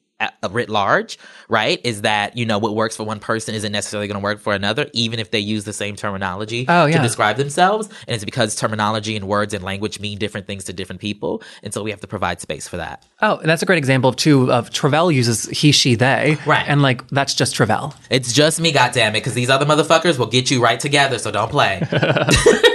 [0.50, 1.80] writ large, right?
[1.84, 4.54] Is that you know what works for one person isn't necessarily going to work for
[4.54, 6.96] another, even if they use the same terminology Oh, yeah.
[6.96, 7.88] to describe themselves.
[8.06, 11.74] And it's because terminology and words and language mean different things to different people, and
[11.74, 13.04] so we have to provide space for that.
[13.20, 16.38] Oh, and that's a great example of too of Tre'vell uses he, she, they.
[16.46, 16.64] Right.
[16.66, 17.94] And like that's just Tre'vell.
[18.10, 21.18] It's just me, goddammit, because these other motherfuckers will get you right together.
[21.18, 21.82] So don't play.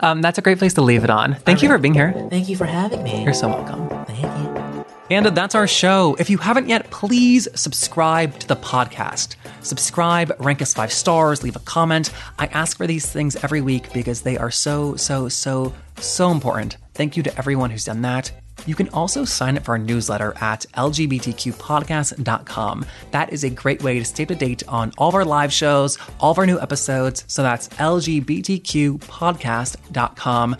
[0.00, 1.34] Um, that's a great place to leave it on.
[1.46, 2.12] Thank you for being here.
[2.28, 3.24] Thank you for having me.
[3.24, 3.88] You're so welcome.
[4.04, 4.47] Thank you.
[5.10, 6.16] And that's our show.
[6.18, 9.36] If you haven't yet, please subscribe to the podcast.
[9.62, 12.10] Subscribe, rank us five stars, leave a comment.
[12.38, 16.76] I ask for these things every week because they are so, so, so, so important.
[16.94, 18.32] Thank you to everyone who's done that.
[18.66, 22.86] You can also sign up for our newsletter at lgbtqpodcast.com.
[23.12, 25.50] That is a great way to stay up to date on all of our live
[25.52, 27.24] shows, all of our new episodes.
[27.28, 30.56] So that's lgbtqpodcast.com.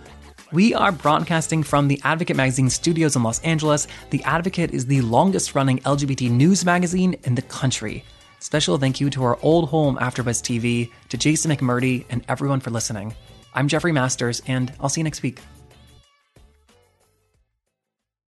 [0.51, 3.87] We are broadcasting from the Advocate Magazine studios in Los Angeles.
[4.09, 8.03] The Advocate is the longest running LGBT news magazine in the country.
[8.39, 12.71] Special thank you to our old home AfterBuzz TV, to Jason McMurdy, and everyone for
[12.71, 13.13] listening.
[13.53, 15.39] I'm Jeffrey Masters, and I'll see you next week.